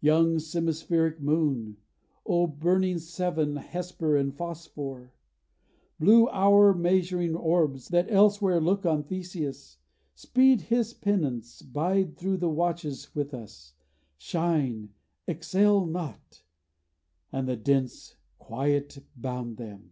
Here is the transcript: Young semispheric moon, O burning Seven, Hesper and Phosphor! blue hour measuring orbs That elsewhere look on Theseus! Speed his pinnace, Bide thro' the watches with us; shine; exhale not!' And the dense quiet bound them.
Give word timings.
Young 0.00 0.38
semispheric 0.38 1.20
moon, 1.20 1.76
O 2.24 2.46
burning 2.46 2.96
Seven, 2.98 3.56
Hesper 3.56 4.16
and 4.16 4.34
Phosphor! 4.34 5.12
blue 6.00 6.26
hour 6.30 6.72
measuring 6.72 7.36
orbs 7.36 7.88
That 7.88 8.10
elsewhere 8.10 8.62
look 8.62 8.86
on 8.86 9.02
Theseus! 9.04 9.76
Speed 10.14 10.62
his 10.62 10.94
pinnace, 10.94 11.60
Bide 11.60 12.16
thro' 12.16 12.38
the 12.38 12.48
watches 12.48 13.14
with 13.14 13.34
us; 13.34 13.74
shine; 14.16 14.88
exhale 15.28 15.84
not!' 15.84 16.42
And 17.30 17.46
the 17.46 17.54
dense 17.56 18.16
quiet 18.38 19.04
bound 19.14 19.58
them. 19.58 19.90